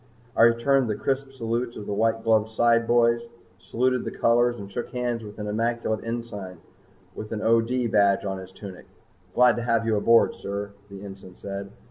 [0.35, 3.27] I returned the crisp salutes of the white gloved sideboys,
[3.59, 6.57] saluted the colors, and shook hands with an immaculate ensign
[7.13, 7.85] with an O.D.
[7.85, 8.87] badge on his tunic.
[9.35, 11.69] "Glad to have you aboard, sir," the ensign said.